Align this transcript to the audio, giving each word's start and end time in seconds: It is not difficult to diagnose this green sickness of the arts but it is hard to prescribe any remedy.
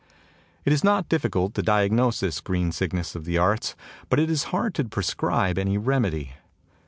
It 0.65 0.73
is 0.73 0.83
not 0.83 1.07
difficult 1.07 1.53
to 1.53 1.61
diagnose 1.61 2.21
this 2.21 2.39
green 2.41 2.71
sickness 2.71 3.13
of 3.13 3.23
the 3.23 3.37
arts 3.37 3.75
but 4.09 4.19
it 4.19 4.31
is 4.31 4.45
hard 4.45 4.73
to 4.73 4.85
prescribe 4.85 5.59
any 5.59 5.77
remedy. 5.77 6.33